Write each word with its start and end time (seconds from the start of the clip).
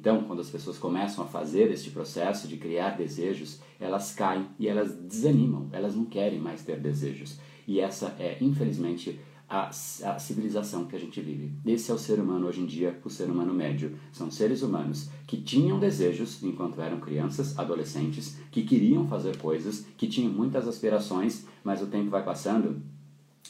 Então, 0.00 0.22
quando 0.22 0.40
as 0.40 0.48
pessoas 0.48 0.78
começam 0.78 1.22
a 1.22 1.26
fazer 1.26 1.70
este 1.70 1.90
processo 1.90 2.48
de 2.48 2.56
criar 2.56 2.96
desejos, 2.96 3.60
elas 3.78 4.14
caem 4.14 4.46
e 4.58 4.66
elas 4.66 4.94
desanimam, 4.94 5.68
elas 5.72 5.94
não 5.94 6.06
querem 6.06 6.40
mais 6.40 6.62
ter 6.62 6.80
desejos. 6.80 7.38
E 7.68 7.80
essa 7.80 8.16
é, 8.18 8.38
infelizmente, 8.40 9.20
a, 9.46 9.68
a, 9.68 10.18
civilização 10.18 10.86
que 10.86 10.96
a 10.96 10.98
gente 10.98 11.20
vive. 11.20 11.52
Esse 11.66 11.90
é 11.90 11.94
o 11.94 11.98
ser 11.98 12.18
humano 12.18 12.46
hoje 12.46 12.62
em 12.62 12.66
dia, 12.66 12.98
o 13.04 13.10
ser 13.10 13.28
humano 13.28 13.52
médio. 13.52 13.94
São 14.10 14.30
seres 14.30 14.62
humanos 14.62 15.10
que 15.26 15.36
tinham 15.36 15.78
desejos 15.78 16.42
enquanto 16.42 16.80
eram 16.80 16.98
crianças, 16.98 17.58
adolescentes, 17.58 18.38
que 18.50 18.62
queriam 18.62 19.06
fazer 19.06 19.36
coisas, 19.36 19.84
que 19.98 20.06
tinham 20.06 20.32
muitas 20.32 20.66
aspirações, 20.66 21.44
mas 21.62 21.82
o 21.82 21.86
tempo 21.86 22.08
vai 22.08 22.24
passando 22.24 22.80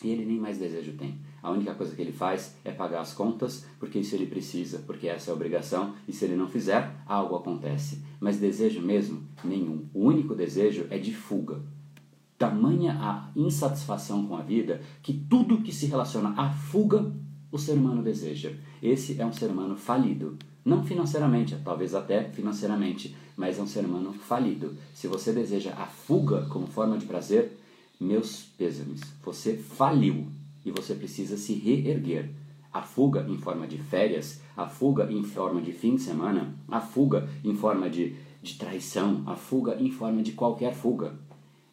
e 0.03 0.11
ele 0.11 0.25
nem 0.25 0.39
mais 0.39 0.59
desejo 0.59 0.93
tem. 0.93 1.19
A 1.43 1.51
única 1.51 1.75
coisa 1.75 1.95
que 1.95 2.03
ele 2.03 2.13
faz 2.13 2.55
é 2.65 2.71
pagar 2.71 3.01
as 3.01 3.13
contas, 3.13 3.67
porque 3.79 3.99
isso 3.99 4.15
ele 4.15 4.27
precisa, 4.27 4.79
porque 4.87 5.09
essa 5.09 5.31
é 5.31 5.33
a 5.33 5.35
obrigação, 5.35 5.95
e 6.07 6.13
se 6.13 6.25
ele 6.25 6.37
não 6.37 6.49
fizer, 6.49 6.95
algo 7.07 7.37
acontece. 7.37 8.03
Mas 8.19 8.39
desejo 8.39 8.81
mesmo? 8.81 9.23
Nenhum. 9.43 9.87
O 9.93 10.05
único 10.05 10.35
desejo 10.35 10.87
é 10.91 10.99
de 10.99 11.15
fuga 11.15 11.61
tamanha 12.41 12.97
a 12.99 13.31
insatisfação 13.37 14.27
com 14.27 14.35
a 14.35 14.41
vida 14.41 14.81
que 15.03 15.13
tudo 15.13 15.61
que 15.61 15.75
se 15.75 15.85
relaciona 15.85 16.33
à 16.39 16.49
fuga 16.49 17.13
o 17.53 17.59
ser 17.59 17.75
humano 17.75 18.03
deseja. 18.03 18.51
Esse 18.83 19.21
é 19.21 19.27
um 19.27 19.33
ser 19.33 19.51
humano 19.51 19.77
falido. 19.77 20.39
Não 20.65 20.83
financeiramente, 20.83 21.55
talvez 21.63 21.95
até 21.95 22.25
financeiramente, 22.25 23.15
mas 23.37 23.59
é 23.59 23.63
um 23.63 23.67
ser 23.67 23.85
humano 23.85 24.15
falido. 24.15 24.75
Se 24.95 25.07
você 25.07 25.35
deseja 25.35 25.75
a 25.77 25.85
fuga 25.85 26.47
como 26.47 26.67
forma 26.67 26.97
de 26.97 27.05
prazer, 27.05 27.59
meus 28.01 28.45
pêsames, 28.57 29.03
você 29.23 29.57
faliu 29.57 30.27
e 30.65 30.71
você 30.71 30.95
precisa 30.95 31.37
se 31.37 31.55
reerguer. 31.55 32.31
A 32.73 32.83
fuga 32.83 33.27
em 33.29 33.37
forma 33.37 33.67
de 33.67 33.79
férias, 33.79 34.41
a 34.57 34.67
fuga 34.67 35.11
em 35.13 35.23
forma 35.23 35.61
de 35.61 35.73
fim 35.73 35.97
de 35.97 36.03
semana, 36.03 36.55
a 36.69 36.81
fuga 36.81 37.29
em 37.45 37.55
forma 37.55 37.91
de, 37.91 38.15
de 38.41 38.55
traição, 38.55 39.23
a 39.27 39.35
fuga 39.35 39.77
em 39.81 39.91
forma 39.91 40.23
de 40.23 40.33
qualquer 40.33 40.73
fuga 40.73 41.19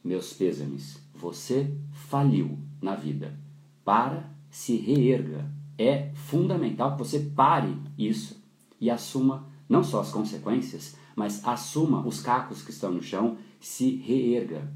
meus 0.07 0.33
pêsames, 0.33 0.97
você 1.13 1.75
faliu 1.91 2.57
na 2.81 2.95
vida. 2.95 3.37
Para, 3.83 4.31
se 4.49 4.77
reerga. 4.77 5.51
É 5.77 6.11
fundamental 6.15 6.93
que 6.93 6.99
você 6.99 7.19
pare 7.19 7.77
isso 7.97 8.41
e 8.79 8.89
assuma 8.89 9.47
não 9.69 9.83
só 9.83 9.99
as 9.99 10.11
consequências, 10.11 10.95
mas 11.15 11.45
assuma 11.45 12.05
os 12.07 12.21
cacos 12.21 12.63
que 12.63 12.71
estão 12.71 12.91
no 12.91 13.01
chão, 13.01 13.37
se 13.59 13.97
reerga. 13.97 14.71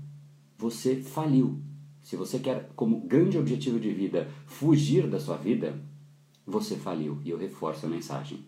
Você 0.61 0.97
faliu. 1.01 1.59
Se 2.03 2.15
você 2.15 2.37
quer, 2.37 2.69
como 2.75 3.01
grande 3.01 3.35
objetivo 3.35 3.79
de 3.79 3.91
vida, 3.91 4.29
fugir 4.45 5.07
da 5.09 5.19
sua 5.19 5.35
vida, 5.35 5.83
você 6.45 6.75
faliu. 6.75 7.19
E 7.25 7.31
eu 7.31 7.37
reforço 7.37 7.87
a 7.87 7.89
mensagem. 7.89 8.45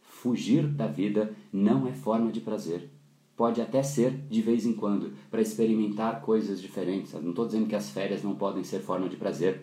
Fugir 0.00 0.66
da 0.66 0.88
vida 0.88 1.32
não 1.52 1.86
é 1.86 1.92
forma 1.92 2.32
de 2.32 2.40
prazer 2.40 2.90
pode 3.36 3.60
até 3.60 3.84
ser 3.84 4.26
de 4.28 4.42
vez 4.42 4.66
em 4.66 4.72
quando, 4.72 5.12
para 5.30 5.40
experimentar 5.40 6.22
coisas 6.22 6.60
diferentes. 6.60 7.12
Não 7.12 7.30
estou 7.30 7.46
dizendo 7.46 7.68
que 7.68 7.76
as 7.76 7.88
férias 7.88 8.24
não 8.24 8.34
podem 8.34 8.64
ser 8.64 8.80
forma 8.80 9.08
de 9.08 9.16
prazer, 9.16 9.62